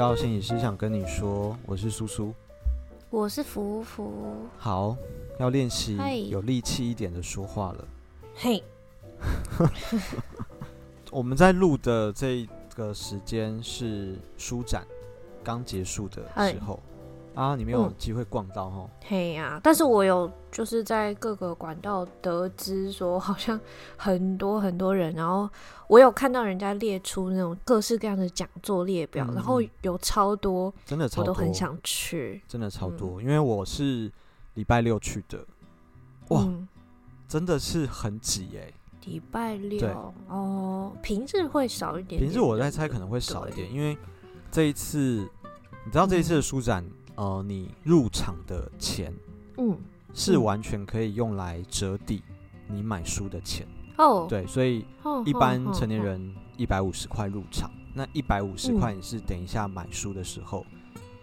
[0.00, 2.32] 到心理师想跟你说，我是苏苏，
[3.10, 4.10] 我是福福。
[4.56, 4.96] 好，
[5.38, 5.98] 要练习
[6.30, 7.84] 有力气一点的说话了。
[8.34, 8.64] 嘿，
[11.12, 14.86] 我们在录的这个时间是书展
[15.44, 16.80] 刚结束的时候。
[17.40, 18.90] 啊，你没有机会逛到哈？
[19.06, 23.58] 嘿呀，但是我有就是在各个管道得知说，好像
[23.96, 25.48] 很多很多人，然后
[25.88, 34.12] 我有看到人家列出那种各式各样的讲座列表，嗯、然后有超多，真的超多，我都很想去，真的超多，嗯、因为我是
[34.52, 35.38] 礼拜六去的，
[36.28, 36.68] 哇，嗯、
[37.26, 38.70] 真的是很挤哎，
[39.06, 40.12] 礼拜六？
[40.28, 43.96] 哦，平日会少一点，点，平日我在猜可能会少一点，因为
[44.50, 45.26] 这一次
[45.86, 46.84] 你知道这一次的书展。
[47.16, 49.12] 嗯呃，你入场的钱，
[49.58, 49.76] 嗯，
[50.14, 52.22] 是完全可以用来折抵
[52.66, 53.66] 你买书的钱
[53.98, 54.26] 哦。
[54.28, 54.84] 对，所以
[55.24, 60.64] 一般成年人一百五十块入场，那一百五十块你是等一下买书的时候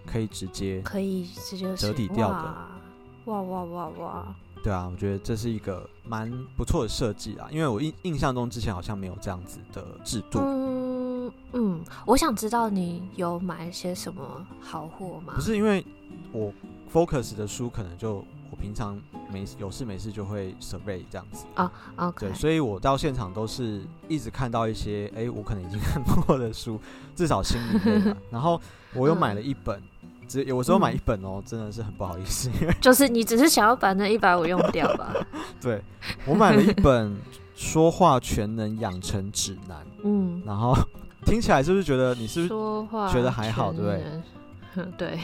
[0.06, 2.56] 可以直接可以直接折抵掉的。
[3.26, 4.36] 哇哇哇哇！
[4.64, 10.40] 对啊，我觉得这是一个蛮不错的设计啊，因为我印印象中之前好像没有这样子的制度。
[10.40, 10.87] 嗯，
[12.06, 15.34] 我想知道你有买一些什么好货吗？
[15.36, 15.86] 不是，因为
[16.32, 16.54] 我
[16.92, 19.00] focus 的书可能就我平常
[19.32, 21.72] 没有事没事就会 survey 这样子啊。
[21.98, 26.80] 哦、对，所以我到现场都是一直看到一些哎、欸，我可能已经 看过的书，
[27.16, 28.18] 至少心里面。
[28.32, 28.60] 然后
[28.94, 29.82] 我又买了一本，
[30.28, 32.50] 只有时候买一本哦，真的是很不好意思。
[32.80, 35.14] 就是你只是想要把那一百五用掉吧？
[35.60, 35.82] 对，
[36.26, 37.12] 我买了一本
[37.54, 39.78] 《说话全能养成指南》。
[40.04, 40.74] 嗯，然后。
[41.28, 44.88] 听起来是不是觉得你是不是觉得还好，对不对？
[44.98, 45.20] 对。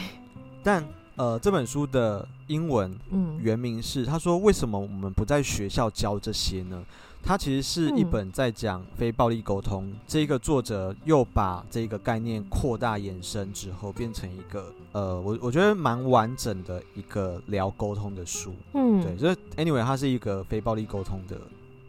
[0.62, 0.84] 但
[1.16, 2.94] 呃，这本书的英文
[3.40, 6.82] 原名是，他说为什么我们不在学校教这些呢？
[7.22, 9.86] 它其实是一本在讲非暴力沟通。
[9.86, 18.52] 嗯、这个作者又把这个概念扩大延伸之后，变成一个呃，我我觉得蛮完整的一个聊沟通的书。
[18.74, 19.16] 嗯，对。
[19.16, 21.38] 就是 anyway，它是一个非暴力沟通的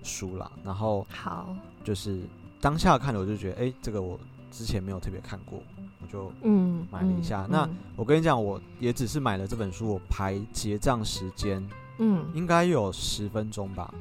[0.04, 0.50] 书啦。
[0.64, 2.22] 然后好，就是。
[2.66, 5.62] 当下看了我就觉得，哎、欸，这个我之前没有特别看过，
[6.02, 7.44] 我就嗯买了一下。
[7.44, 11.64] 嗯嗯、那我跟你讲，我也只是买了这本书，我排结账时间，
[12.00, 13.94] 嗯，应该有十分钟吧，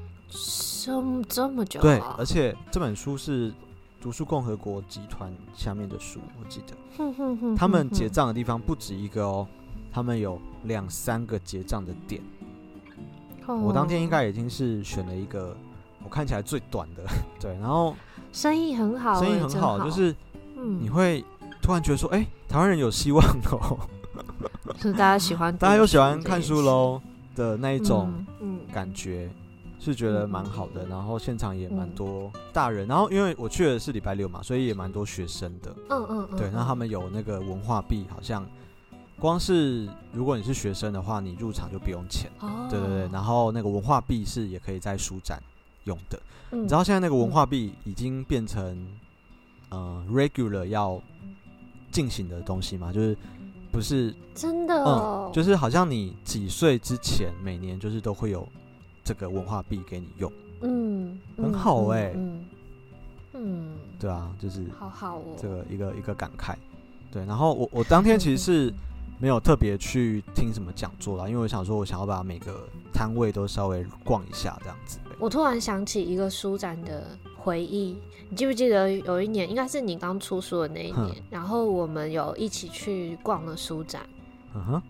[0.83, 1.83] 这么这么久、啊？
[1.83, 3.53] 对，而且这本书是
[4.01, 9.47] 读书共和国集团下面的书，我记得，他们结账的地方不止一个哦，
[9.93, 12.23] 他们有两三个结账的点。
[13.47, 15.55] 我当天应该已经是选了一个
[16.03, 17.05] 我看起来最短的，
[17.39, 17.95] 对，然后。
[18.35, 20.15] 生意很好，生意很好，就是
[20.81, 21.25] 你会
[21.63, 23.79] 突然觉得说，哎，台湾人有希望哦，
[24.83, 27.01] 是大家喜欢，大家又喜欢看书喽
[27.37, 28.13] 的那一种
[28.73, 29.31] 感觉，
[29.79, 30.85] 是觉得蛮好的。
[30.87, 35.75] 然后现场也蛮多大人，然后因为我去的是礼拜六嘛，所以也蛮多学生的。
[35.91, 38.45] 嗯嗯嗯，对，那他们有那个文化币，好像
[39.21, 42.29] 光是如果你是学生的话，你入场就不用钱。
[42.41, 42.67] 哦。
[42.69, 45.41] 对对对，然后那个文化币是也可以在书展
[45.85, 46.21] 用的。
[46.51, 48.65] 你知道现在那个文化币已经变成，
[49.71, 51.01] 嗯、呃，regular 要
[51.91, 52.93] 进行的东西吗？
[52.93, 53.17] 就是
[53.73, 55.29] 不是真的、哦。
[55.29, 58.49] 嗯，就是好像你几岁之前每年就是都会有
[59.03, 62.45] 这个文化币给你用，嗯，很好哎、欸，嗯，
[63.33, 66.55] 嗯，对啊，就是好好哦，这个一个一个感慨，
[67.11, 67.25] 对。
[67.27, 68.75] 然后我我当天其实是
[69.19, 74.99] 没有特别去听什么讲座啦，因为我想说我想要把每个摊位都稍微逛一下这样子。
[75.19, 77.05] 我突然想起一个书展的
[77.37, 77.97] 回忆，
[78.29, 84.03] 你记不记得有一年，应该是你刚出书的那一年，然后我们有一起去逛了书展，
[84.55, 84.83] 嗯、哼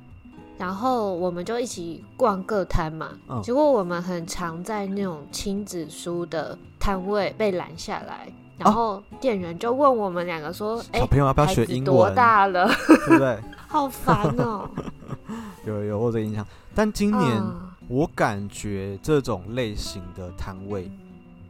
[0.57, 11.85] 然后我们就一起逛各摊嘛，嗯、结果我们很常在那种亲子书的摊位被拦下来，然后店员就问我们两个说：“哎、啊，小朋友要不要学英文？
[11.85, 12.67] 多大了？
[13.07, 13.39] 对不对？
[13.75, 14.71] 好烦哦。
[15.67, 17.39] ”有有我这个印象，但今年。
[17.39, 20.91] 嗯我感觉这种类型的摊位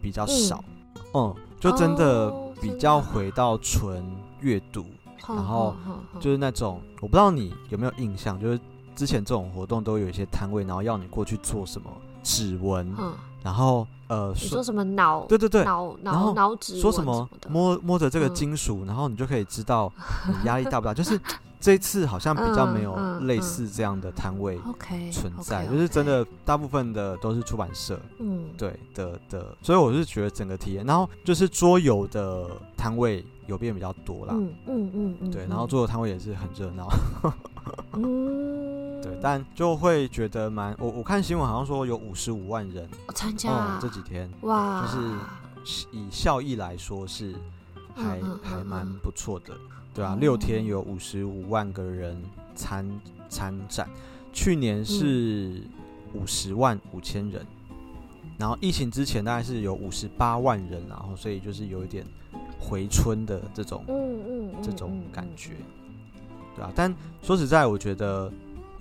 [0.02, 0.64] 比较少，
[1.14, 2.28] 嗯，嗯，就真的
[2.60, 4.04] 比较回到纯
[4.40, 4.80] 阅读，
[5.28, 5.76] 哦、然后
[6.18, 8.58] 就是那种我不知道你有没有印象，就是
[8.96, 11.88] 之前这种活动都有一些摊位，然后要你过去做什么
[12.24, 15.20] 指纹，嗯、然后呃，你说什么脑？
[15.26, 19.92] 对对对，脑脑脑指纹说什么摸摸着这个金属，嗯、然后你就可以知道
[20.26, 21.20] 你压力大不大， 就是。
[21.64, 24.60] 这一次好像比较没有类似这样的摊位
[25.10, 36.86] 存在，就是真的大部分的都是出版社，嗯，对的的，所以我是觉得整个体验，然后就是桌游的摊位有变比较多啦，嗯嗯嗯对，然后桌游摊位也是很热闹，
[37.96, 43.78] 嗯，对，但就会觉得蛮，我我看新闻好像说有五十五万人参加。
[43.80, 47.34] 这几天，哇，就是以效益来说是
[47.94, 49.54] 还还蛮不错的。
[49.94, 52.20] 对啊，六天有五十五万个人
[52.56, 52.84] 参
[53.28, 53.88] 参展，
[54.32, 55.62] 去年是
[56.12, 57.46] 五十万五千人，
[58.36, 62.04] 然后疫情之前大概是有五十八万人，然后所以就是有一点
[62.58, 65.52] 回春的这种，嗯嗯，这种感觉，
[66.56, 66.92] 对啊，但
[67.22, 68.28] 说实在，我觉得，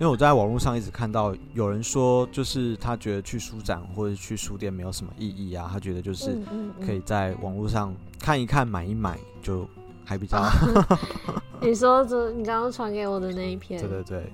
[0.00, 6.36] 为我在网络上一直看到有人说，就是他觉得去书展或者去书店没有什么意义啊，他觉得就是
[6.84, 9.64] 可以在网络上看一看、买一买就。
[10.04, 10.42] 还比较，
[11.60, 14.32] 你说这你刚刚传给我的那一篇，对对对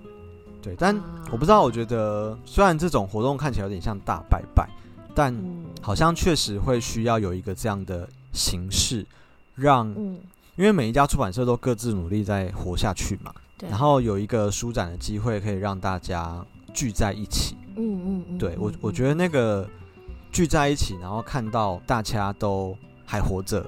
[0.63, 0.95] 对，但
[1.31, 4.69] 我不知道，我觉得虽然这种活动看起来有点像大拜拜，
[5.15, 5.35] 但
[5.81, 9.07] 好像确实会需要有一个这样的形式，
[9.55, 9.89] 让，
[10.57, 13.33] 因为每一家出版社都各自努力在活下去嘛，
[13.69, 16.45] 然后有一个舒展的机会，可以让大家
[16.75, 19.67] 聚在一起，嗯嗯嗯，对我我觉得那个
[20.33, 22.77] 聚在一起，然后看到大家都
[23.07, 23.65] 还活着。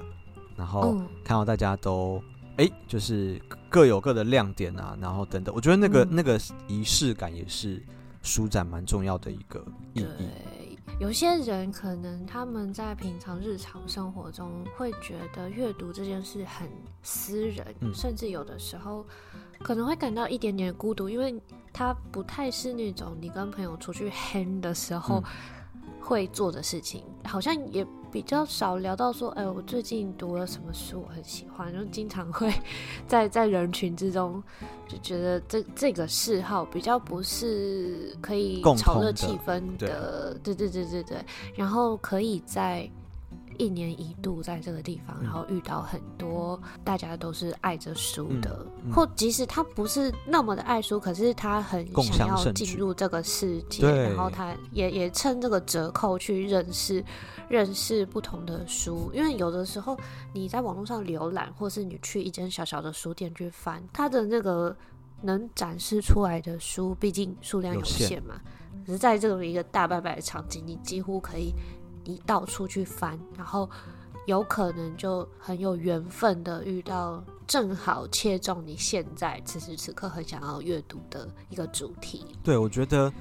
[0.57, 0.95] 然后
[1.25, 2.23] 看到大家都
[2.57, 6.39] 哎、欸，就是各有各的亮点啊，然后等等，我觉得那个、嗯、那个
[6.69, 7.83] 仪式感也是
[8.23, 9.65] 书展蛮重要的一个
[9.95, 10.07] 意义。
[10.19, 16.69] 对，有些人可能他们在平常日常生活中会觉得阅读这件事很
[17.03, 19.07] 私人，嗯、甚至有的时候
[19.61, 21.35] 可能会感到一点点孤独，因为
[21.73, 25.25] 他不太是那种你跟朋友出去 hang 的时候
[26.03, 27.87] 会做的事情，嗯、好像也。
[28.13, 32.53] 比较少聊到说，哎，我最近读了什么书，我很喜欢，就经常会
[33.09, 34.43] 在在人群之中
[34.87, 42.87] 就觉得这这个嗜好比较不是可以炒热气氛的，对对对对对，然后可以在。
[43.59, 57.05] 一年一度在这个地方，然后遇到很多大家都是爱着书的，或即使他不是那么的爱书，可是他很想要进入这个世界，然后他也也趁这个折扣去认识
[57.49, 59.11] 认识不同的书。
[59.15, 59.97] 因为有的时候
[60.33, 64.77] 你在网络上浏览，或是你去一间小小的书店去翻，它的那个
[65.21, 68.41] 能展示出来的书，毕竟数量有限嘛。
[68.87, 71.55] 可是在这么一个大拜拜的场景，你几乎可以。
[72.05, 73.69] 你到处去翻，然后
[74.27, 82.25] 有可能就很有缘分的遇到，正好切中你现在此时此刻很想要阅读的一个主题。
[82.43, 83.13] 对，我觉得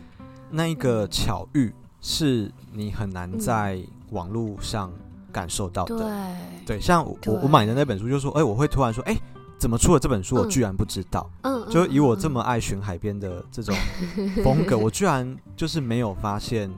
[0.50, 3.82] 那一个巧遇是你很难在
[4.12, 4.92] 网络上
[5.32, 5.98] 感受到的。
[5.98, 9.18] 对，对，像我我买的那本书，就说，哎，我会突然说，哎，
[9.58, 10.36] 怎么出了这本书？
[10.36, 11.30] 我居然不知道。
[11.42, 13.76] 嗯，就以我这么爱寻海边的这种
[14.44, 16.72] 风格， 我居然就是没有发现。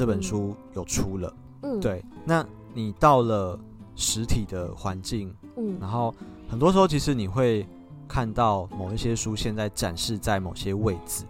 [0.00, 2.02] 这本书有出了，嗯，对。
[2.24, 2.42] 那
[2.72, 3.60] 你到了
[3.96, 6.14] 实体的环境，嗯，然后
[6.48, 7.66] 很多时候其实你会
[8.08, 11.24] 看到某一些书现在展示在某些位置，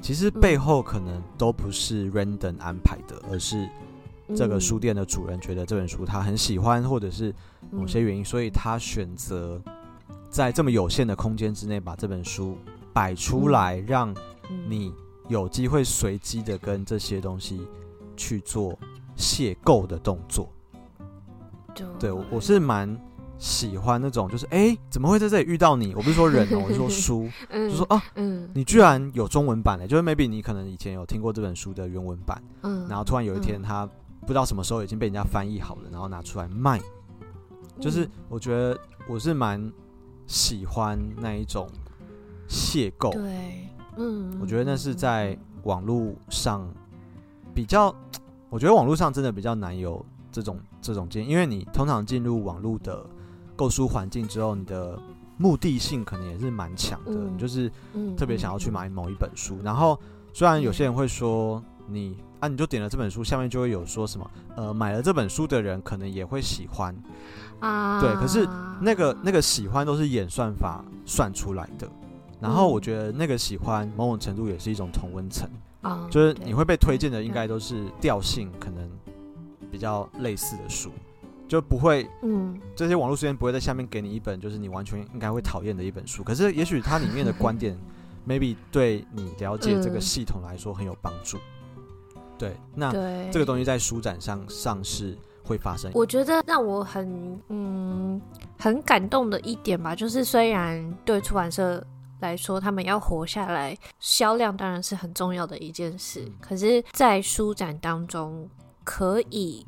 [0.00, 3.68] 其实背后可能都不是 random 安排的，而是
[4.34, 7.32] 这个书店的主人觉得这本书他很喜欢，或者是
[7.70, 9.62] 某些原因，所以他选择
[10.28, 12.58] 在这么有限的空间之内把这本书
[12.92, 14.12] 摆出来，让
[14.68, 14.92] 你
[15.28, 17.60] 有机会随机的跟这些东西。
[18.16, 18.78] 去做
[19.16, 20.48] 邂逅的动作，
[21.98, 22.98] 对，我我是蛮
[23.38, 25.94] 喜欢那种，就是哎、欸，怎么会在这里遇到你？
[25.94, 33.86] 我不是说人哦， 我是说书，嗯、就说啊，嗯，你居然有中文版的，就是 maybe 你可能以前有听过这本书的原文版，嗯，然后突然有一天他
[34.20, 36.80] 不知道什么时候已经被人家翻译好了，然后拿出来卖，
[37.80, 39.72] 就是我觉得我是蛮
[40.26, 41.68] 喜欢那一种
[42.48, 46.72] 邂逅，对，嗯，我觉得那是在网络上。
[47.54, 47.94] 比较，
[48.50, 53.04] 我觉得网络上真的比较难有这种这种经验，因为你通常进入网络的
[53.54, 54.98] 购书环境之后，你的
[55.36, 57.70] 目的性可能也是蛮强的，嗯、你就是
[58.16, 59.56] 特别想要去买某一本书。
[59.60, 59.98] 嗯、然后
[60.32, 66.94] 虽然有些人会说你啊，你就点了这本书，下面就会有说什么呃，买了这本书的人可能也会喜欢
[67.60, 68.48] 啊，对，可是
[68.80, 71.88] 那个那个喜欢都是演算法算出来的，
[72.40, 75.48] 然后我觉得那个喜欢某种程度也是一种同温层。
[75.82, 78.88] 啊，就是你会被推荐的，应该都是调性可能
[79.70, 80.90] 比较类似的书，
[81.48, 86.22] 就不会，嗯，这些网络书店不会在下面给你一本就是你完全应该会讨厌的一本书。
[86.22, 87.76] 可是也许它里面的观点，
[88.26, 91.36] maybe 对你了解这个系统来说很有帮助。
[92.38, 92.92] 对，那
[93.30, 95.90] 这个东西在书展上上市会发生。
[95.94, 98.20] 我觉得让我很嗯
[98.56, 101.84] 很感动的一点吧，就是虽然对出版社。
[102.22, 106.24] 来说，他们要活下来，销量当然是很重要的一件事。
[106.40, 108.48] 可是，在书展当中，
[108.84, 109.66] 可以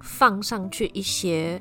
[0.00, 1.60] 放上去一些，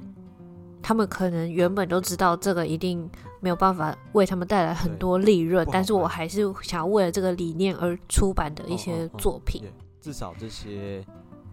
[0.81, 9.63] 他们可能原本都知道这个一定没有办法为他们带来很多利润，但是我还是想要为了这个理念而出版的一些作品。
[9.63, 11.05] 哦哦哦，至少这些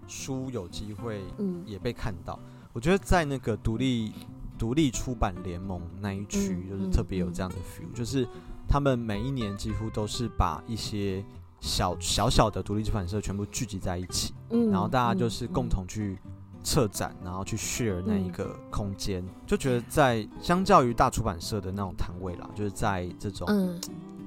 [0.06, 2.38] 书有机会，嗯，也被看到。
[2.42, 4.12] 嗯，我觉得在那个独立
[4.58, 8.26] 独立出版联盟那一区，就是特别有这样的 feel，、嗯嗯、就是
[8.68, 11.24] 他们每一年几乎都是把一些
[11.60, 16.18] 小小小的独立出版社全部聚集在一起，嗯、然后大家就是共同去
[16.62, 23.48] 策展，然后去 share 那一个空间，嗯、就觉得在相较于大出版社的那种摊位啦，就是在这种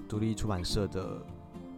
[0.09, 1.17] 独立出版社的。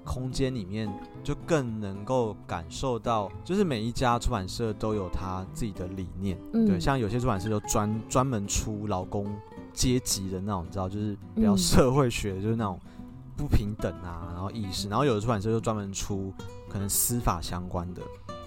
[0.05, 0.93] 空间里面
[1.23, 9.33] 就更能够感受到，就是每一家出版社都有他自己的理念，嗯、对，像有些出版社就专专门出劳工
[9.73, 12.79] 阶级的那种，你知道，就是比较社会学，就是那种
[13.35, 16.33] 不平等啊，然后意识，然后有的出版社就专门出
[16.69, 18.01] 可能司法相关的，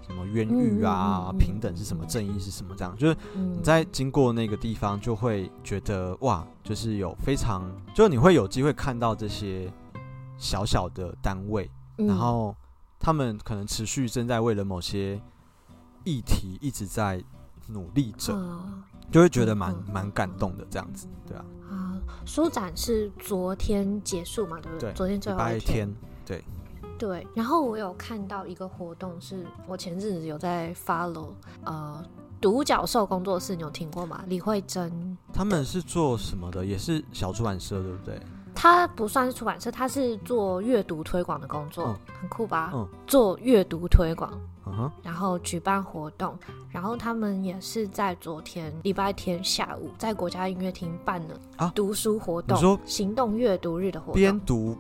[0.07, 9.73] 什么冤狱啊，嗯、平等是什么，正义是什么，这样，就是你在经过那个地方就会觉得哇，就是有非常，就是你会有机会看到这些。
[10.39, 12.55] 小小的单位，嗯、然后
[12.99, 15.19] 他们可能持续正在为了某些
[16.05, 17.25] 议题一直在
[17.69, 21.45] 努力着，嗯、就会觉得蛮蛮、嗯、感动的这样子，对啊。
[21.71, 24.59] 啊，书展是昨天结束嘛？
[24.61, 24.91] 对不对？
[24.91, 25.93] 对，昨天最后一天。
[26.25, 26.45] 对
[26.99, 27.27] 对。
[27.35, 31.31] 然后我有看到一个活动，是我前阵子有在 follow，
[31.65, 32.05] 呃，
[32.41, 34.23] 独角兽工作室，你有听过吗？
[34.29, 36.65] 李慧珍他们是做什么的？
[36.65, 38.21] 也是小出版社，对不对？
[38.55, 42.71] 他不算是出版社，他是做阅读推广的工作，嗯、很酷吧？
[42.73, 44.33] 嗯、做阅读推广，
[45.03, 46.37] 然后举办活动，
[46.71, 54.77] 然后他们也是在昨天礼拜天下午在国家音乐厅办了读书活动，啊、你说行动阅读日的活动，边读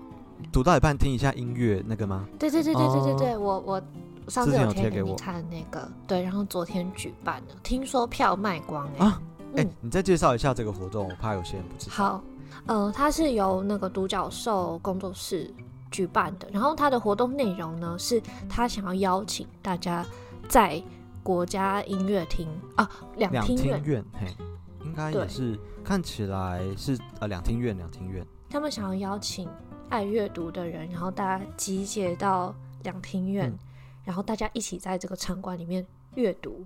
[0.53, 2.27] 读到一半听一下音乐那个吗？
[2.39, 3.83] 对对对对对对对，哦、我我
[4.29, 9.23] 上次有贴给你看那个，对，然后昨天举办了，听说票卖光哎、欸，啊
[9.55, 11.95] 嗯、欸，你再介绍一下这个活动，我怕有些人不知道。
[11.95, 12.23] 好。
[12.67, 15.53] 呃，它是由那个独角兽工作室
[15.97, 20.05] 举办的，然后他的活动内容呢，是他想要邀请大家
[20.47, 20.83] 在
[21.23, 22.87] 国家音乐厅啊，
[23.17, 24.27] 两厅院，嘿，
[24.85, 28.23] 应该也是看起来是呃两厅院，两厅院。
[28.51, 29.49] 他们想要邀请
[29.89, 33.59] 爱阅读的人，然后大家集结到两厅院，嗯、
[34.05, 36.63] 然后大家一起在这个场馆里面阅读，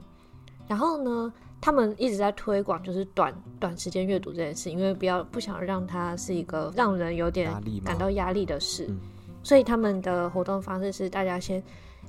[0.67, 7.53] 然后呢，他们一直在推广，就是短短时间阅读这件事，因为不要不想让它是一个让人有点
[7.85, 9.01] 感到压力的事，嗯、
[9.43, 11.63] 所以他们的活动方式是大家先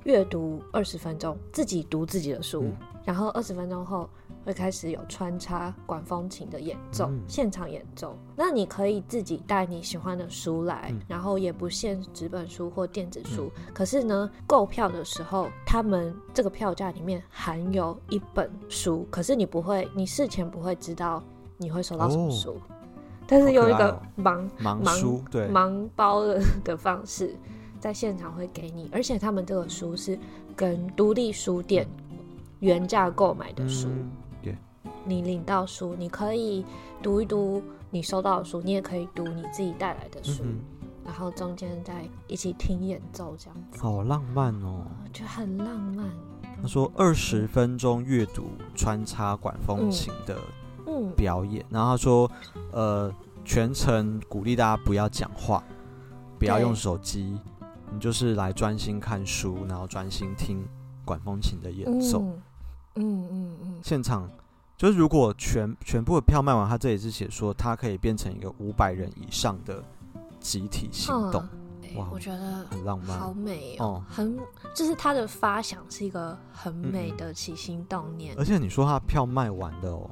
[0.04, 2.74] 阅读二十分钟，自己读自己的书，嗯、
[3.06, 4.10] 然后二十分钟后。
[4.44, 8.18] 会开始有穿插管风琴的演奏，嗯、现场演奏。
[8.36, 13.52] 那你可以自己带你喜欢的书来，嗯、然后也不限纸本书或电子书。
[13.56, 21.22] 嗯、可是呢，购票的时候，他们这个票价里面含有一本书，可是你不会，你事前不会知道
[21.58, 22.54] 你会收到什么书。
[22.54, 22.62] 哦、
[23.32, 25.48] 但是用一个盲盲书对。
[25.48, 27.36] 盲包的的方式，
[27.80, 30.20] 在现场会给你，而且他们这个书是
[30.56, 31.88] 跟独立书店
[32.60, 33.88] 原价购买的书。
[33.88, 34.12] 嗯
[35.04, 36.64] 你领到书，你可以
[37.02, 37.60] 读一读
[37.90, 40.60] 你收到的书，你也可以读你自己带来的书，嗯、
[41.04, 43.82] 然后中间再一起听演奏，这样子。
[43.82, 46.06] 好浪漫哦，就很浪漫。
[46.62, 50.38] 他说二十分钟阅读穿插管风琴的
[51.16, 52.32] 表演，然后他说
[52.72, 55.64] 呃全程鼓励大家不要讲话，
[56.40, 57.40] 不要用手机，
[57.92, 60.66] 你就是来专心看书，然后专心听
[61.04, 62.22] 管风琴的演奏。
[62.96, 64.30] 嗯嗯嗯，现场。
[64.78, 69.84] 就是如果全全部的票卖完，他这里是写说，它可以变成一个五百人以上的
[70.40, 71.48] 集体行动。
[71.84, 74.36] 嗯、哇，我觉得很浪漫，好美哦，哦很
[74.76, 78.36] 就是他的发想是一个很美的起心动念。
[78.40, 80.10] 而且你说他票卖完的哦？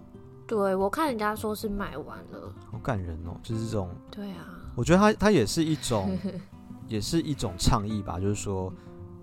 [0.50, 3.88] 对，我看人家说是卖完了，好感人哦，就是这种。
[4.10, 6.18] 对啊，我觉得它它也是一种，
[6.90, 8.74] 也是一种倡议吧，就是说，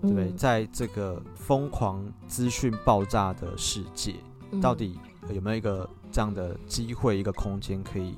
[0.01, 4.15] 对，嗯、在这个疯狂资讯爆炸的世界，
[4.51, 4.97] 嗯、到底。
[5.33, 8.17] 有没有一个这样的机会，一个空间可以，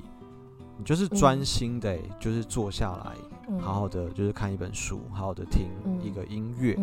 [0.78, 5.66] 你就是专心的，就是坐下来，好好的就是看一本书，好好的听
[6.00, 6.78] 一个音乐，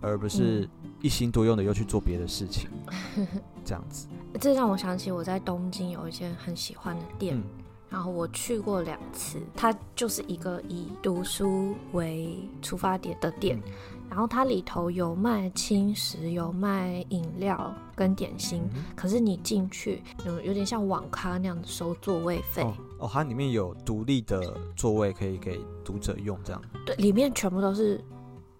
[0.00, 0.68] 而不是
[1.00, 2.68] 一心多用的又去做别的事情，
[3.64, 4.06] 这样子。
[4.40, 7.40] 这让我想起我在东京有一间很喜欢的店，
[7.88, 13.60] 然后我去过两次，它就是一个以读书为出发点的店。
[14.08, 22.74] 然后它里头有卖轻食，有卖饮料跟点心，嗯、可是你进去有有点像网咖那样子收座位费哦。
[22.98, 26.60] 哦，它里面有独立的座位可以给读者用，这样。
[26.84, 28.04] 对，里面全部都是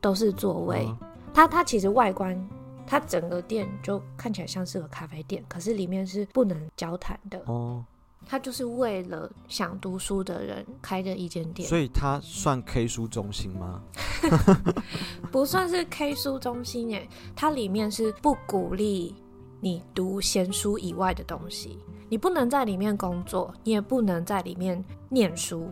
[0.00, 0.86] 都是座位。
[0.86, 0.96] 哦、
[1.32, 2.48] 它它其实外观，
[2.86, 7.84] 它整个店就看起来像是个咖啡店，可是里面是不能交谈的哦。
[8.26, 13.80] 他就是为了想读书的人开的一间店，所以它算 K 书中心吗？
[15.32, 19.14] 不算是 K 书中心耶，它里面是不鼓励
[19.58, 21.78] 你读闲书以外的东西，
[22.10, 25.70] 你不能在里面工作，你也不能在里面念书。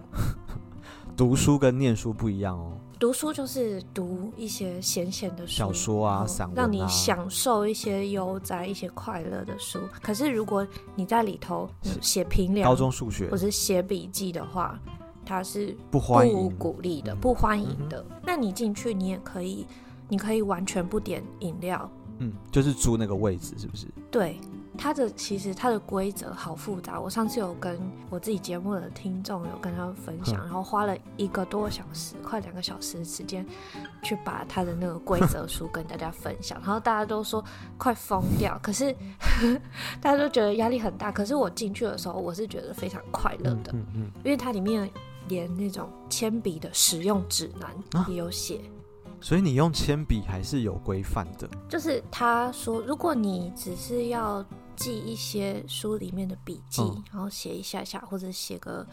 [1.15, 2.73] 读书跟念书不一样哦。
[2.99, 9.79] 读书就是读一些闲闲的书，小说啊、散文啊，让你享受一些悠哉、一些快乐的书。
[10.03, 14.79] 可是如果你在里头写评量、高中数学或者写笔记的话，
[15.25, 18.05] 它是不欢迎、不鼓励的、不欢迎的。
[18.25, 19.65] 那你进去，你也可以，
[20.09, 21.89] 你可以完全不点饮料。
[22.19, 23.87] 嗯，就是租那个位置，是不是？
[24.11, 24.41] 对。
[24.79, 33.45] 它的其实它的规则好复杂，我上次有跟我自己节目的听众有跟他们分享，然后花了一个多小时，快两个小时的时间，
[34.03, 37.45] 去把他的那个规则书跟大家分享，然后大家都说
[37.77, 38.95] 快疯掉，可是
[40.01, 43.75] 大家都觉得压力很大，可是我进去的时候，我是觉得非常快乐的，
[44.25, 44.89] 因为它里面
[45.27, 47.69] 连那种铅笔的使用指南
[48.09, 48.61] 也有写。
[49.21, 54.45] 所以你用铅笔还是有规范的，就是他说，如果你只是要
[54.79, 58.87] 记一些书里面的笔记，嗯、然后写一下下，或者写个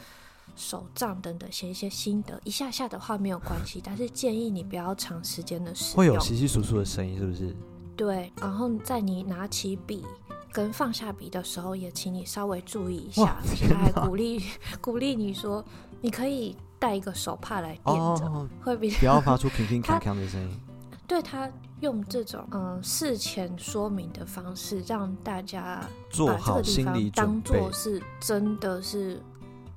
[0.55, 5.97] 手账等等，写一些心得，一下下的话没有关系，但是建议你不要长时间的使用。
[5.97, 7.55] 会有窸窸窣窣的声音，是不是？
[7.95, 10.03] 对，然后在你拿起笔
[10.51, 13.37] 跟放下笔的时候，也请你稍微注意一下。
[13.69, 14.43] 他还鼓励
[14.81, 15.63] 鼓励你说，
[16.01, 16.55] 你可以。
[16.77, 20.59] 带一个手帕来垫着，哦、会比较不要发出乒乒乓乓的声音。
[21.07, 21.49] 对，他
[21.81, 29.21] 用这种嗯事前说明的方式，让大家做好心理准备，当做是真的是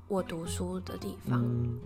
[0.07, 1.43] 我读书的地方。
[1.45, 1.78] 嗯，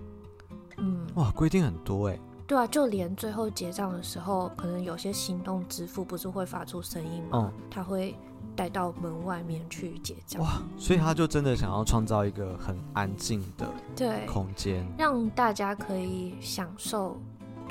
[0.78, 2.18] 嗯哇，规定很多哎。
[2.46, 7.52] 对啊，就连最后结账的时候，可能有些行动支付不是会发出声音吗？
[7.54, 8.14] 嗯，他会。
[8.54, 13.66] 带到门外面去结账哇，所以他就真的想要创造一个很安静的
[13.96, 17.18] 对空间，让大家可以享受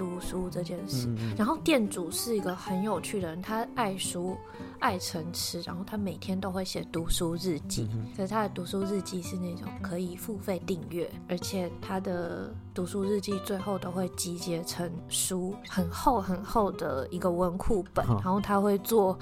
[0.01, 1.07] 读书这件事。
[1.37, 4.35] 然后店主是一个很有趣的人，他爱书。
[4.79, 7.87] 爱成痴，然后他每天都会写读书日记。
[8.17, 18.03] 可是他的读书日记是那种可以付费订阅，而且他的读书日记最后都会集结成书，很厚很厚的一个文库本。
[18.07, 19.15] 哦、然后他会做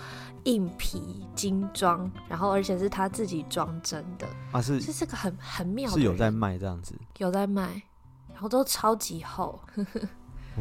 [0.45, 4.25] 硬皮精装，然后而且是他自己装帧的。
[4.53, 7.83] 啊，是这是个很很妙的，是有在卖这样子，有在卖，
[8.29, 9.59] 然后都超级厚。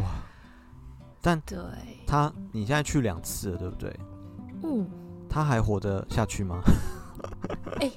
[0.00, 0.14] 哇！
[1.20, 1.58] 但对
[2.06, 4.00] 他，你现在去两次了，对不对？
[4.62, 4.88] 嗯，
[5.28, 6.61] 他还活得下去吗？
[7.80, 7.92] 哎、欸，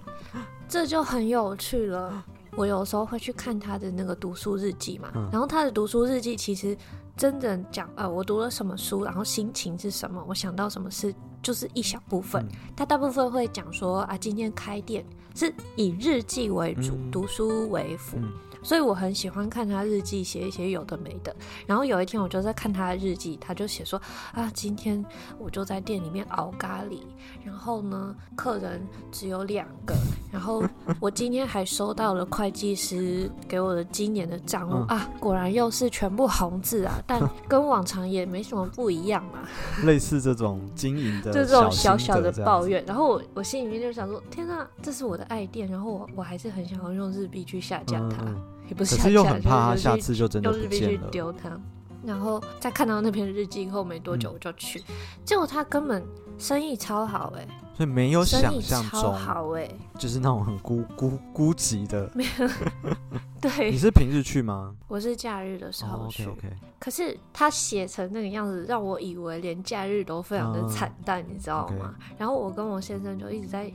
[0.68, 2.24] 这就很有趣了。
[2.58, 6.76] 我有时候会去看他的那个读书日记嘛，嗯、然后他的读书日记其实
[7.16, 12.44] 真的讲，呃，我读了什么书，然后心情是什么，我想到什么事，就是一小部分。
[12.44, 18.18] 嗯、他大部分会讲说啊，今天开店是以日记为主，嗯、读书为辅。
[18.62, 21.36] 嗯所以我很喜欢看他日记，写一些有的没的。
[21.66, 24.00] 然后有一天，我就在看他的日记，他就写说
[24.34, 25.04] ：“啊，今天
[25.40, 27.00] 我就在店里面熬咖喱，
[27.44, 29.96] 然后呢，客人只有两个。
[30.32, 30.64] 然后
[31.00, 39.40] 我今天还收到了会计师给我的今年的账务、嗯、啊，果然又是全部红字啊，但跟往常也没什么不一样嘛。
[39.86, 42.84] 类似这种经营的， 就这种小小的抱怨。
[42.86, 48.24] 然后我我心里面就想说：天啊，这是我的爱店，然后我我还是很想要用日币去下架它。
[48.24, 51.10] 嗯”也不是，可是又很怕他下次就真的不见了。
[51.10, 51.60] 丢他，
[52.06, 56.02] 然后再看到那篇日记以后没多久我就去，嗯、结果他根本
[56.38, 62.10] 生意超好哎、欸，所以没有想象中超好哎、欸，就是那种很孤孤孤寂的。
[62.16, 62.48] 没有，
[63.42, 64.74] 对，你是平日去吗？
[64.88, 66.24] 我是假日的时候去。
[66.24, 66.56] Oh, OK OK。
[66.80, 72.14] 可是他写成那个样子，让我以为连假日都非常的惨淡，uh, 你知道吗？Okay.
[72.20, 73.70] 然后我跟我先生就一直在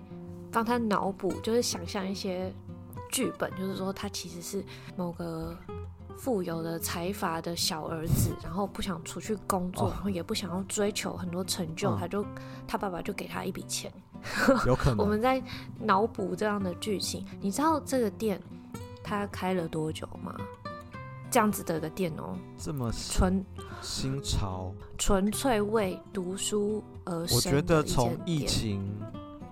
[0.51, 2.51] 帮他脑补，就是想象一些。
[3.17, 4.63] 剧本就是说，他其实是
[4.95, 5.57] 某个
[6.19, 12.23] 富有的财阀的小儿子，然后不想出去工作，然后也不想要追求很多成就，他就
[12.69, 13.91] 他爸爸就给他一笔钱。
[14.67, 15.43] 有可能 我们在
[15.81, 17.25] 脑补这样的剧情。
[17.41, 18.39] 你知道这个店
[19.03, 20.37] 他开了多久吗？
[21.31, 23.43] 这样子的一个店哦，这么纯
[23.81, 27.35] 新潮，纯粹为读书而生。
[27.35, 28.95] 我觉得从疫情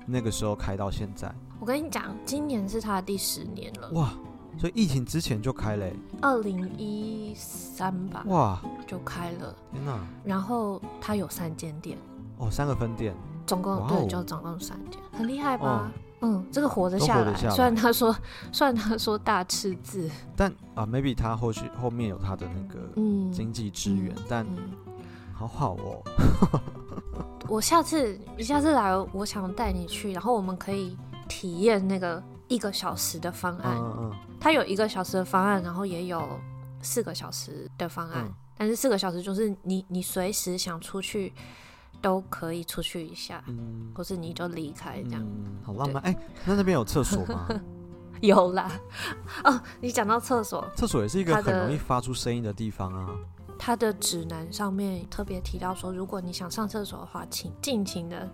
[0.06, 1.34] 那个时候开到现在。
[1.64, 3.88] 我跟你讲，今年是他的第十年了。
[3.92, 4.12] 哇，
[4.58, 5.86] 所以疫情之前就开了。
[6.20, 8.22] 二零一三吧。
[8.26, 9.56] 哇，就开了。
[9.72, 9.98] 天哪！
[10.22, 11.96] 然后他有三间店。
[12.36, 13.14] 哦，三个分店。
[13.46, 15.90] 总共哇对，就总共三间，很厉害吧？
[16.20, 17.34] 哦、嗯，这个活得下来。
[17.34, 18.14] 下来虽然他说，
[18.52, 24.70] 虽然他说大赤字，但啊，maybe 他后续后面有他的那个嗯经济支援，嗯、但、嗯、
[25.32, 26.02] 好好哦。
[27.48, 30.94] 我下次你下次来，我想带你去，然后我们可以。
[31.34, 36.38] 体验那个一个小时的方案，嗯嗯，它有一个小时的方案，然后也有
[36.80, 38.24] 四个小时的方案。
[38.24, 41.32] 嗯、但是四个小时就是你你随时想出去
[42.00, 46.00] 都可以出去一下，嗯，或是你就离开这样，嗯，好浪漫。
[46.04, 47.48] 哎、欸，那那边有厕所吗？
[48.22, 48.70] 有啦。
[49.42, 53.10] 哦，你讲到厕所，厕所也是一个很容易发出声音的地方啊。
[53.58, 58.30] 它的指南上面特别提到说，如果你想上厕所的话，请尽情的。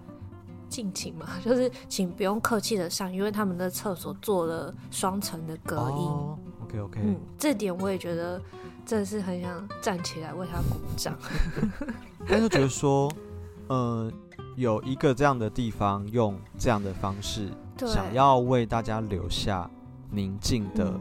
[0.70, 5.96] 尽情嘛， 就是请不用客气的上，因为他们的厕所做了双层的隔音。
[5.96, 8.40] Oh, OK OK，嗯，这点我也觉得
[8.86, 11.18] 真的是很想站起来为他鼓掌。
[12.28, 13.12] 但是觉得说，
[13.66, 14.10] 呃，
[14.54, 19.68] 有一个这样的地方，用这样的方式，想要为大家留下
[20.10, 20.94] 宁静的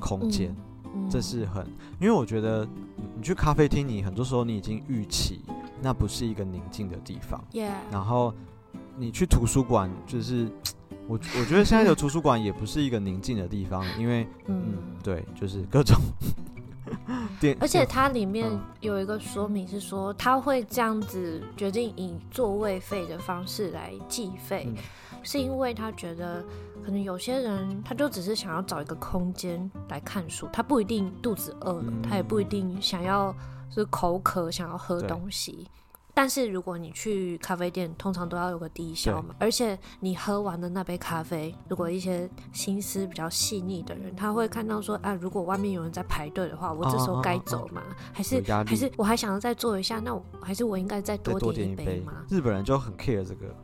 [0.00, 0.52] 空间，
[1.08, 1.64] 这是很，
[2.00, 2.66] 因为我觉得
[3.16, 5.40] 你去咖啡厅，你很多时候你已经预期
[5.80, 7.40] 那不是一个宁静的地方.
[7.90, 8.34] 然后。
[8.98, 10.48] 你去图书馆，就是
[11.06, 15.96] 我我觉得现在的图书馆也不是一个宁静的地方，因为嗯，嗯，对，就是各种
[17.40, 24.76] 电，而且它里面有一个说明是说，他会这样子决定以座位费的方式来计费，嗯、
[25.22, 26.44] 是因为他觉得
[26.84, 33.34] 可能有些人他就只是想要找一个空间来看书，他不一定肚子饿了，嗯、他也不一定想要
[33.70, 35.66] 是口渴想要喝东西。
[36.18, 47.82] 但是如果你去咖啡店，通常都要有个低消嘛，而且你喝完的那杯咖啡，如果一些心思比较细腻的人，他会看到说，啊，如果外面有人在排队的话，我这时候该走嘛？
[47.82, 50.00] 啊啊啊啊还是还是我还想要再坐一下？
[50.00, 52.14] 那我还是我应该再多点一杯吗？
[52.28, 53.54] 日本人就很 care 这个，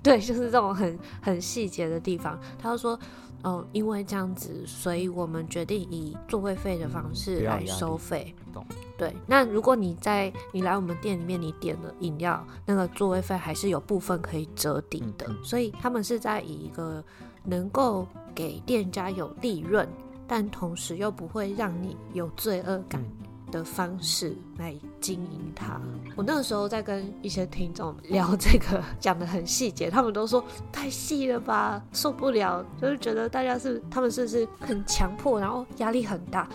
[0.00, 2.96] 对，就是这种很很细节的地方，他就说。
[3.42, 8.34] 哦，因为这样子，所以我们决定以座位费的方式来收费。
[8.52, 8.62] 懂？
[9.00, 9.16] 对。
[9.26, 15.26] 那如果你在你来我们店里面，你点了饮料，那个座位费还是有部分可以折抵的。
[15.42, 17.02] 所以他们是在以一个
[17.42, 19.88] 能够给店家有利润，
[20.28, 23.02] 但同时又不会让你有罪恶感。
[23.50, 25.80] 嗯的方式来经营它。
[26.16, 36.48] 我那个时候在跟一些听众聊这个，讲的很细节，他们都说太细了吧，受不了，就是觉得大家是他们是不是很强迫，然后压力很大。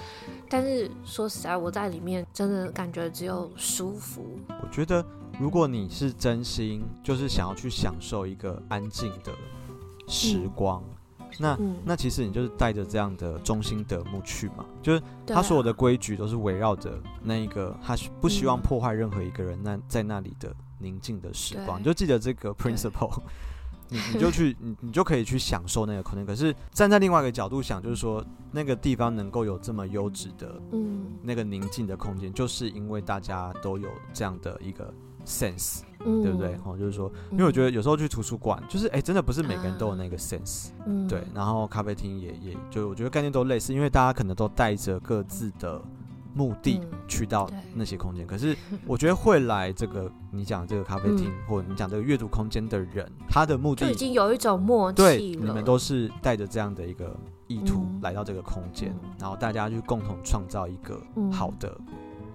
[0.49, 4.25] 但是说实在，我在里面真的感觉只有舒服。
[4.47, 5.05] 我觉得
[5.38, 9.34] 如果你是真心，就是想要去享受一个安静的
[10.08, 10.81] 时光。
[11.39, 23.19] 嗯那、嗯、那其实你就是带着这样的中心德目去嘛，就是他所有的规矩都是围绕着那一个，他不希望破坏任何一个人那在那里的宁静的时光，你就记得这个 principle，
[23.89, 26.25] 你你就去你你就可以去享受那个空间。
[26.25, 31.05] 可是站在另外一个角度想，就是说那个地方能够有这么优质的嗯。
[31.21, 34.93] 那个宁静的空间，就是因为大家都有这样的一个。
[35.27, 36.55] sense，、嗯、对不对？
[36.63, 41.21] 哦，就是说，因为我觉得有时候去图书馆，就是哎，真的不是每个人都有那个 sense，、嗯、对。
[41.33, 45.81] 然后咖啡厅也也就我觉得概念都类似，因为大家可能都带着各自的
[46.33, 48.25] 目的去到那些空间。
[48.25, 55.09] 嗯、可是 我觉得会来这个你讲这个咖啡厅，嗯、或者你讲这个阅读空间的人，他的目的就已经有一种默契了。
[55.09, 57.15] 对，你们都是带着这样的一个
[57.47, 60.99] 意图来到这个空间，嗯、然后大家去共同创造一个
[61.31, 61.75] 好的。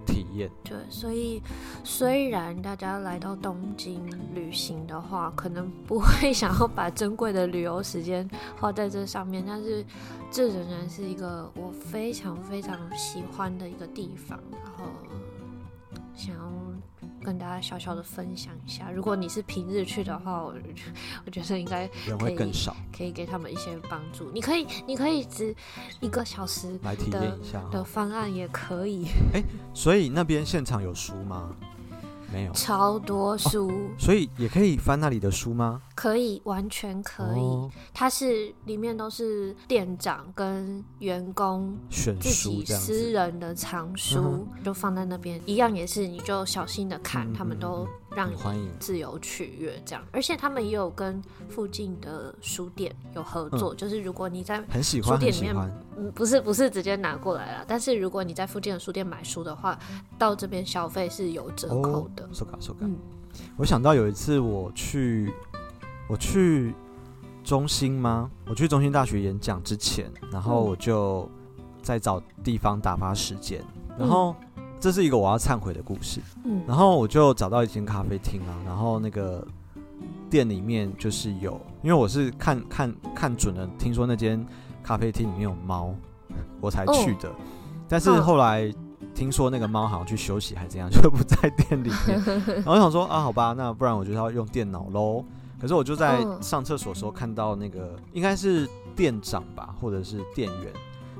[0.05, 1.41] 体验对，所以
[1.83, 4.01] 虽然大家来到东京
[4.33, 9.85] 旅行的话，可能不会想要把珍贵的旅游时间花在这上面，但是
[10.31, 14.85] 这仍然是一个我非常非常喜欢的一个地方，然后
[16.15, 16.60] 想要。
[17.23, 20.53] 跟大家小小的分享一下，如果你是平日去的话，我
[21.25, 24.29] 我觉得应该人会更少，可以给他们一些帮助。
[24.33, 25.55] 你可以，你可以只
[25.99, 29.07] 一个小时来体验一下的方案也可以。
[29.33, 31.55] 哎，所以那边现场有书吗？
[32.31, 33.69] 没有，超多书。
[33.69, 35.81] 哦，所以也可以翻那里的书吗？
[35.95, 37.39] 可以，完全可以。
[37.39, 48.35] 哦、它是里面都是店长跟员工自己私人的藏书，书就放在那边，一样也是，你就小心的看，嗯、他们都让你
[48.79, 50.03] 自由取阅这样。
[50.11, 55.55] 而且他们也有跟附近的书店有合作，嗯、就是如果你在书店里面，
[55.97, 59.77] 嗯，不是不是直接拿过来了，但是如果你在附近的书店买书的话，
[60.17, 62.20] 到这边消费是有折扣的。
[63.57, 65.33] 我想到有一次我去。
[66.09, 66.73] 我去
[67.41, 68.29] 中心吗？
[68.45, 71.29] 我去中心大学演讲之前，然后我就
[71.81, 73.63] 在找地方打发时间。
[73.97, 74.35] 然后
[74.77, 76.19] 这是一个我要忏悔的故事。
[76.43, 79.47] 嗯，然后我就找到一间咖啡厅啊，然后那个
[80.29, 84.45] 店里面就是有，因为我是看看看准了，听说那间
[84.83, 85.95] 咖啡厅里面有猫，
[86.59, 87.33] 我才去的。
[87.87, 88.69] 但是后来
[89.13, 92.21] 听说那个猫好像去休息还是怎样， 就不在店里面。
[92.57, 95.23] 然后我想说啊，好吧，那不然我就要用电脑喽。
[95.59, 100.73] 可是我就在上厕所的时候看到那个应该是店长吧，或者是店员，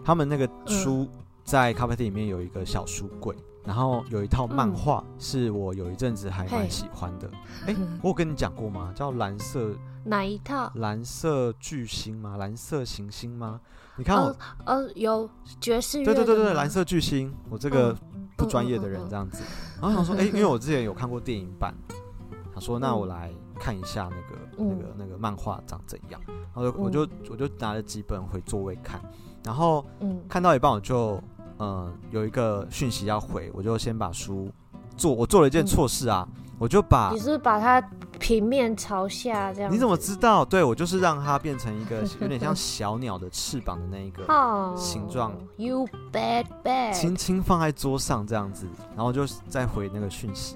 [0.04, 1.08] 他们那个书
[1.44, 7.30] 在咖啡厅里面有一个小书柜，然后有一套漫画是我有一阵子还蛮喜欢的。
[7.68, 8.92] 哎、嗯， 我有跟你讲过吗？
[8.96, 10.72] 叫蓝色哪一套？
[10.76, 12.38] 蓝色巨星吗？
[12.38, 13.60] 蓝色行星吗？
[13.98, 14.36] 你看我，
[14.66, 16.06] 呃、哦哦，有爵士乐。
[16.06, 17.34] 对对对对，蓝色巨星。
[17.50, 17.96] 我这个
[18.36, 21.74] 不专业的人这样子，嗯、然后想说， 哎，因为我之前有看过电影版，
[22.54, 26.20] 他说，那我来看一下那个、嗯、那个那个漫画长怎样。
[26.28, 29.02] 然后我就、嗯、我就拿了几本回座位看，
[29.44, 29.86] 然后
[30.28, 31.22] 看到一半我就。
[31.64, 34.50] 嗯，有一个讯息要回，我就先把书
[34.98, 35.14] 做。
[35.14, 37.82] 我做了一件错事啊，嗯、我就把你是是把它
[38.20, 39.74] 平面朝下这样？
[39.74, 40.46] 你怎么知道？
[40.46, 44.24] 对，我就是让它变成一个有点像小鸟的翅膀的那一个
[44.78, 45.32] 形状。
[45.32, 46.94] Oh, you bad bad。
[46.94, 50.56] 轻轻放在桌上这样子，然后就再回那个讯息，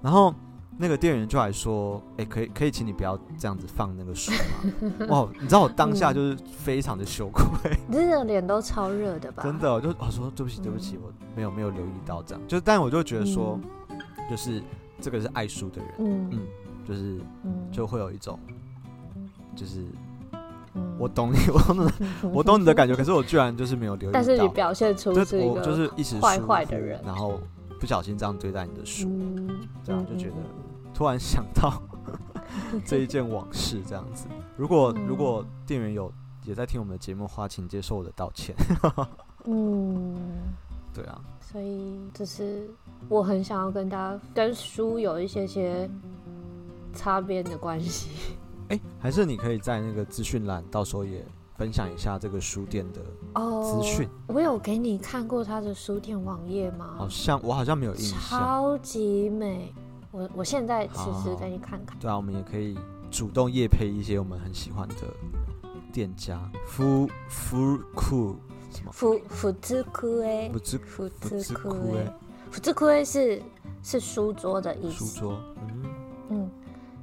[0.00, 0.32] 然后。
[0.78, 4.70] 那个店员就来说：“哎、欸，可以可以，请你不要这样子放那个书吗？”
[5.08, 9.42] 哇，你知道我当下就是非常的羞愧，你这个脸都超热的吧？
[9.42, 13.58] 真的，我就我说对不起对不起，我没有没有留意到这样，就但我就觉得说，
[13.88, 13.98] 嗯、
[14.30, 14.62] 就是
[15.00, 16.30] 这个是爱书的人，嗯。
[16.32, 16.40] 嗯，
[16.86, 17.18] 就是
[17.72, 18.38] 就会有一种，
[19.56, 19.84] 就是
[20.98, 27.40] 我懂你， 我懂你，我懂你的感觉，可是我居然就是没有留意到，但是你表现出是一个就是一时坏坏的人，然后
[27.80, 29.10] 不小心这样对待你的书，
[29.82, 30.36] 这样就觉得。
[30.94, 31.82] 突然想到
[32.86, 34.26] 这一件往事，这样子。
[34.56, 36.10] 如果如果店员有
[36.44, 38.54] 也在听我们的节目的话，请接受我的道歉。
[39.44, 40.16] 嗯，
[40.96, 41.20] 对啊。
[41.40, 42.68] 所以这是
[43.08, 45.88] 我很想要跟大家跟书有一些些
[46.94, 48.08] 擦边的关系。
[48.68, 51.24] 哎，还是你可以在那个资讯栏，到时候也
[51.56, 53.00] 分享一下这个书店的
[53.62, 54.08] 资讯。
[54.26, 56.94] 我有给你看过他的书店网页吗？
[56.96, 58.18] 好像我好像没有印象。
[58.18, 59.72] 超级美。
[60.10, 61.96] 我我现在其实再去看看。
[62.00, 62.76] 对啊，我们也可以
[63.10, 64.94] 主动夜配一些我们很喜欢的
[65.92, 66.40] 店家。
[66.66, 68.36] 福福库
[68.76, 68.92] 什么？
[68.92, 70.50] 福福之库诶。
[70.52, 72.12] 福之福之库诶。
[72.50, 73.42] 福之库诶是
[73.82, 75.04] 是书桌的意思。
[75.06, 75.40] 书桌。
[75.60, 75.84] 嗯
[76.30, 76.50] 嗯。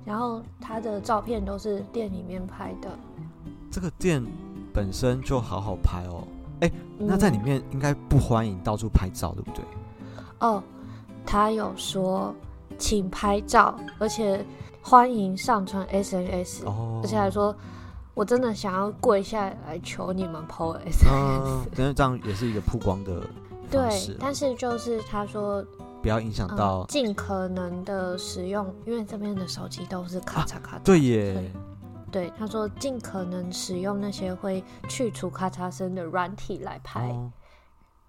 [0.06, 2.90] 然后他的照片都是店里面拍的。
[3.72, 4.24] 这个店
[4.74, 6.28] 本身就好好拍哦。
[6.62, 9.66] 哎，那在里面应该不欢迎到处拍照，对不对？
[10.40, 10.64] 哦，
[11.26, 12.34] 他有说。
[12.80, 14.44] 请拍照，而且
[14.82, 17.56] 欢迎上传 SNS，哦，而且还说，
[18.14, 23.22] 我真的想要跪下来求你们 po SNS， 但是这样也是一个曝光的。
[23.72, 25.66] 对，但是就是他说
[26.02, 30.84] 不要影响到，尽、嗯、可能的使用，因为这边的手机都是咔嚓咔嚓。
[30.84, 31.52] 对耶，
[32.12, 37.32] 对，他说尽可能使用那些会去除咔嚓声的软体来拍，哦、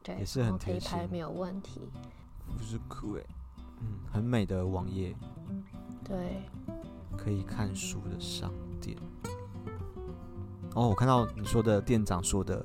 [0.02, 1.80] 对，也是很可以拍没有问题。
[2.58, 3.22] 不是酷哎。
[3.80, 5.14] 嗯，很美的网页，
[6.04, 6.42] 对，
[7.16, 8.96] 可以看书的商店。
[10.74, 12.64] 哦，我看到你说的店长说的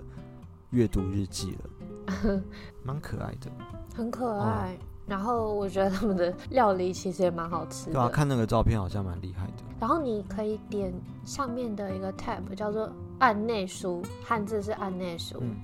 [0.71, 2.41] 阅读日记了，
[2.83, 3.49] 蛮可爱的，
[3.95, 4.73] 很可爱。
[4.73, 7.93] 哦，然后我觉得他们的料理其实也蛮好吃的。
[7.93, 9.63] 对啊，看那个照片好像蛮厉害的。
[9.79, 10.93] 然后你可以点
[11.25, 15.55] 上面的一个 tab，叫做案内书，汉字是案内书，嗯，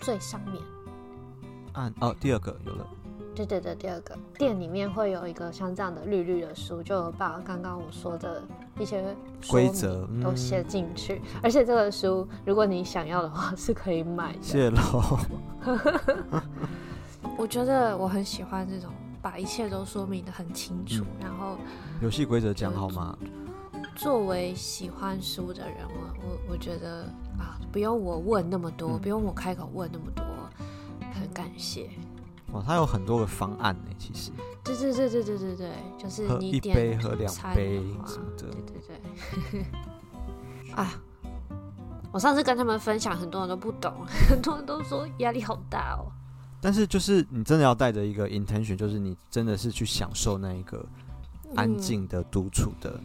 [0.00, 0.62] 最上面。
[1.72, 2.86] 案哦，第二个有了。
[3.34, 8.42] 对对对，第二个店里面会有一个像这样的绿绿的书，就把刚刚我说的
[8.78, 9.02] 一些
[9.48, 11.20] 规则都写进去。
[11.34, 14.42] 嗯、而且这个书，如果你想要的话，是可以买的。
[14.42, 15.18] 谢喽。
[17.36, 18.90] 我觉得我很喜欢这种
[19.22, 21.56] 把一切都说明的很清楚，嗯、然后
[22.00, 23.16] 游戏规则讲好吗？
[23.94, 27.02] 作为喜欢书的人，我我我觉得
[27.38, 30.24] 啊，不用我问那么多，嗯、不用我开口问那么多，
[31.12, 31.90] 很感谢。
[32.52, 34.30] 哦，它有很多个方案呢，其实。
[34.64, 38.44] 对对对对对对对，就是一杯喝两杯什么的。
[38.44, 38.80] 对对
[39.52, 39.64] 对。
[40.72, 40.92] 啊，
[42.12, 43.92] 我上次跟他们分享，很多人都不懂，
[44.28, 46.12] 很多人都说压力好大哦。
[46.60, 50.84] 但是就是你真的要带着一个 intention，就是你真的是去享受那一个
[51.54, 53.00] 安静的独处的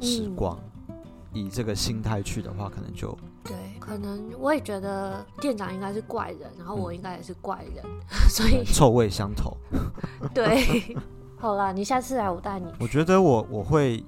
[0.00, 0.94] 时光，嗯、
[1.32, 3.16] 以这个心态去的话，可能就。
[3.44, 9.54] 对，可能我也觉得店长应该是怪人，然后我应该也是怪人，嗯、 所以臭味相投。
[10.32, 10.96] 对，
[11.36, 12.66] 好啦，你下次来我带你。
[12.80, 14.02] 我觉得我我会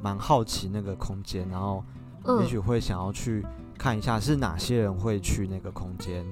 [0.00, 1.82] 蛮好奇那个空间，然后
[2.40, 3.44] 也许会想要去
[3.76, 6.24] 看一下是哪些人会去那个空间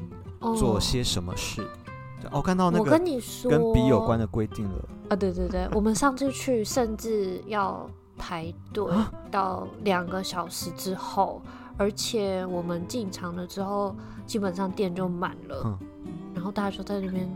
[0.57, 1.67] 做些什么事。
[2.31, 5.17] 哦，看到那个，我跟你说，跟笔有关的规定了啊！
[5.17, 8.87] 对对对，我们上次去甚至要排队
[9.33, 11.43] 到两个小时之后。
[11.77, 13.95] 而且我们进场了之后，
[14.27, 15.79] 基本上店就满了，嗯、
[16.35, 17.29] 然后大家就在那边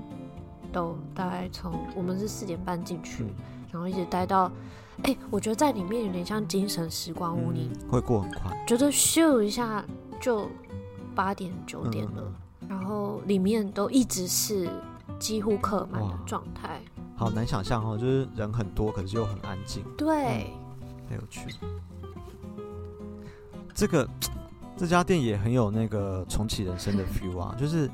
[0.73, 3.35] 都大概从我们是四点半进去，嗯、
[3.73, 4.45] 然后一直待到，
[5.03, 9.85] 哎、欸，我觉得在里面有点像精神时光屋，你、嗯、会过很快，觉得咻一下
[10.21, 10.47] 就
[11.15, 12.33] 八点九点了，
[12.69, 14.71] 然后里面都一直是
[15.19, 16.81] 几乎客满的状态。
[17.17, 19.83] 好难想象哦，就是人很多，可是又很安静。
[19.97, 20.51] 对，
[21.09, 21.49] 很有趣。
[23.77, 24.09] 这个
[24.77, 27.89] 这家店也很有那个重启人生的 feel 啊，就是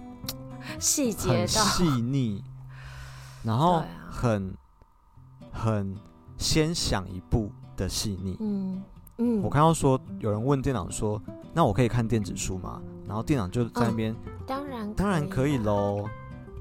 [0.78, 2.42] 细节很细腻，
[3.42, 4.56] 然后很
[5.50, 5.94] 很
[6.38, 8.36] 先想一步的细腻。
[8.40, 8.82] 嗯
[9.18, 9.42] 嗯。
[9.42, 11.20] 我看到说有人问店长说
[11.52, 14.14] ：“那我可以看电子书吗？”然后店长就在那边
[14.46, 16.08] ：“当然，当然可以喽。”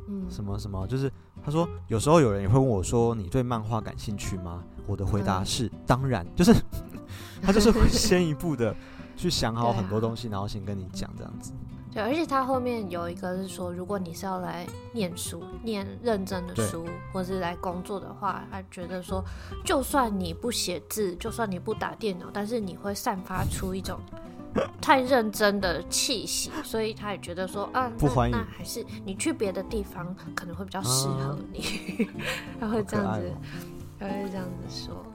[0.10, 1.12] 嗯，什么什么，就是
[1.46, 6.54] 他说有时候有人也会问我说：“你对漫画感兴趣吗？”我的回答是：“当然。”就是
[7.42, 8.76] 他就是会先一步的。
[9.22, 11.54] 去想好很多东西，啊、然后先跟你讲这样子。
[11.94, 19.24] 对，而且他后面有一个是说，如果你是要来念书、念认真的书，或是来工作的话，他觉得说，
[19.66, 24.00] 就算你不写字，就算你不打电脑，但是你会散发出一种
[24.82, 32.06] 太认真的气息，所以他也觉得说，啊，不欢迎，那还是你去别的地方可能会比较适合你。
[32.06, 32.08] 啊、
[32.62, 33.38] 他会这样子，哦、
[34.00, 35.06] 他会这样子说。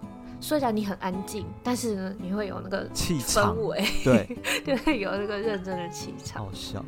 [0.41, 3.57] 虽然你很安静，但是呢，你会有那个气场，
[4.05, 6.45] 对，对，有那个认真的气场。
[6.45, 6.85] 好笑，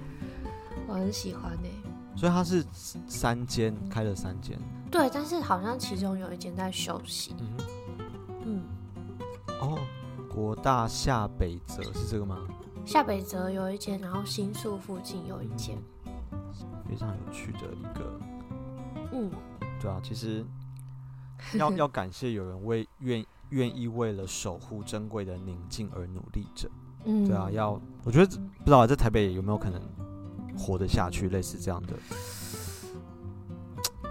[0.86, 1.68] 我很喜欢呢。
[2.14, 2.64] 所以它是
[3.06, 4.58] 三间开了三间，
[4.90, 7.34] 对，但是好像其中有一间在休息。
[7.38, 7.56] 嗯
[8.44, 8.62] 嗯。
[9.60, 9.78] 哦，
[10.28, 12.38] 国大下北泽是这个吗？
[12.84, 15.76] 下北泽有一间，然后新宿附近有一间，
[16.88, 18.20] 非常有趣的一个。
[19.12, 19.30] 嗯，
[19.80, 20.44] 对啊，其实
[21.54, 23.24] 要要感谢有人为愿。
[23.50, 26.68] 愿意为了守护珍贵的宁静而努力着，
[27.04, 29.80] 嗯，对啊，要我觉得不知道在台北有没有可能
[30.56, 31.94] 活得下去，类似这样的，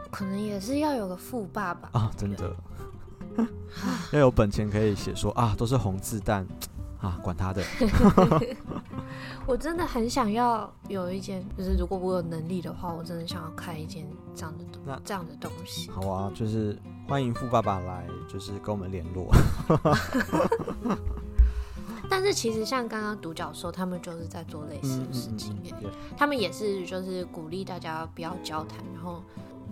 [0.09, 1.89] 可能也是要有个富爸爸。
[1.99, 2.55] 啊，真的，
[4.11, 6.47] 要有本钱可以写说啊，都是红字弹
[6.99, 7.63] 啊，管他的。
[9.45, 15.89] 我真的很想要有一间，就是如果我有能力的话，我真的想要开一间这样的那这样的东西。
[15.89, 19.33] 好啊，就是欢迎富爸爸来，就是跟我们联络。
[22.09, 29.23] 但是其实像刚刚独角兽，他们就是在做类似的事情，嗯嗯嗯、他们也是就是鼓励大家不要交谈，然后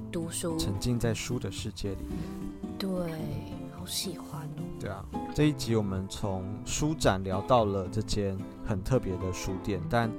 [0.09, 2.17] 读书，沉浸在书的世界里面。
[2.79, 2.89] 对，
[3.77, 4.63] 好喜欢哦。
[4.79, 10.09] 对啊，这一集我们从书展聊到了这间很特别的书店，但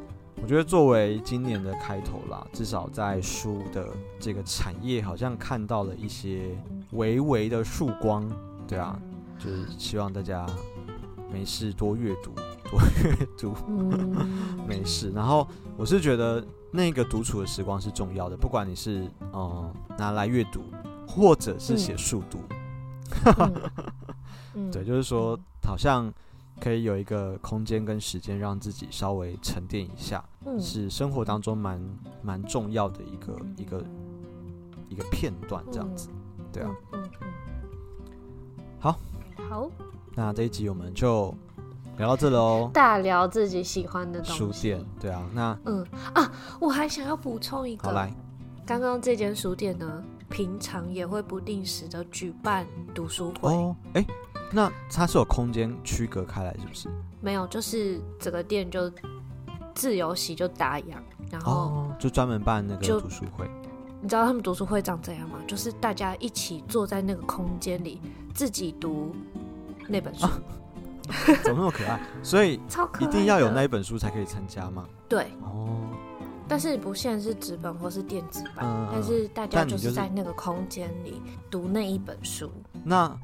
[0.42, 3.88] 我觉得作为今年的开头啦，至少在书的
[4.20, 6.50] 这个产业，好像看到了一些
[6.96, 8.28] 微微的曙光。
[8.66, 8.98] 对啊，
[9.38, 10.44] 就是希望大家
[11.32, 12.32] 没事多阅读，
[12.64, 13.54] 多阅读，
[14.66, 15.10] 没事。
[15.12, 20.62] 然后我是觉得那个独处的时光是重要的，不管你是嗯拿来阅读，
[21.06, 22.38] 或者是写速读。
[24.54, 26.12] 嗯 对，就是说，好像
[26.60, 31.80] 可以有一个空间跟时间，让自己稍微沉淀一下，嗯、是生活当中蛮
[32.22, 33.84] 蛮重要的一个一个
[34.88, 36.15] 一个片段，这样子，嗯、
[36.56, 37.28] 对啊，嗯嗯嗯、
[38.78, 38.98] 好，
[39.48, 39.70] 好，
[40.14, 41.34] 那这一集我们就
[41.98, 45.86] 聊到这了哦，大聊自己喜欢的东西，书店，对啊，那嗯。
[46.14, 48.10] 啊，我还想要补充一个，好来，
[48.64, 54.06] 刚刚这间书店呢，平常也会不定时的举办读书会，哦，哎。
[54.52, 56.88] 那它是有空间区隔开来，是不是？
[57.20, 58.90] 没有，就是整个店就
[59.74, 60.94] 自由席就打烊，
[61.30, 63.50] 然后、哦、就专门办那个读书会。
[64.00, 65.38] 你知道他们读书会长怎样吗？
[65.46, 68.00] 就是大家一起坐在那个空间里，
[68.34, 69.14] 自己读
[69.88, 70.26] 那本书。
[70.26, 70.32] 啊、
[71.42, 72.00] 怎么那么可爱？
[72.22, 72.60] 所以
[73.00, 74.84] 一定要有那一本书才可以参加吗？
[75.08, 75.28] 对。
[75.42, 75.88] 哦。
[76.48, 82.48] 但是不限是纸本或是电子版，嗯、但是大家就是在那个空间里读那一本书。
[82.84, 83.18] 那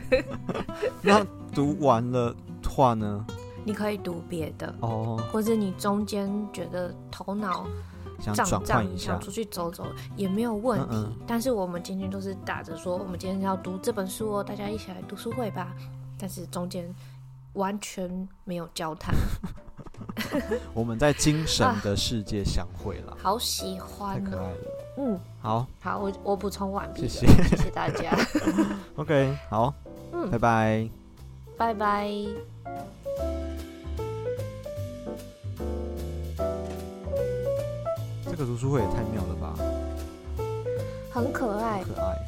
[1.00, 2.36] 那读完了
[2.68, 3.24] 话呢？
[3.64, 7.66] 你可以读别的哦，或者你中间觉得头脑
[8.20, 10.86] 想转换一下，想出去走走也没有问题。
[10.90, 15.74] 嗯嗯，但是我们今天都是打着说，我们今天要读这本书哦，大家一起来读书会吧。
[16.18, 16.92] 但是中间
[17.52, 19.14] 完全没有交谈。
[20.72, 24.56] 我们在精神的世界相会了， 好喜欢，太可爱了。
[24.98, 28.16] 嗯，好，好，我我补充完毕，谢谢，谢谢大家。
[28.96, 29.74] OK，好，
[30.12, 30.88] 嗯，拜拜，
[31.58, 32.55] 拜拜。
[38.36, 39.54] 这个读书会也太妙了吧，
[41.10, 42.18] 很可爱，可爱。